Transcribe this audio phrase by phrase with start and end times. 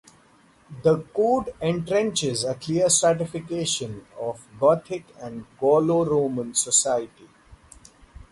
[0.81, 7.29] The code entrenches a clear stratification of Gothic and Gallo-Roman society.